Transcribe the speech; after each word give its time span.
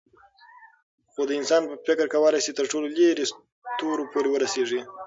خو 1.11 1.21
د 1.29 1.31
انسان 1.39 1.61
فکر 1.87 2.05
کولی 2.13 2.39
شي 2.45 2.51
تر 2.57 2.65
ټولو 2.71 2.87
لیرې 2.97 3.25
ستورو 3.31 4.03
پورې 4.11 4.29
ورسېږي. 4.31 4.81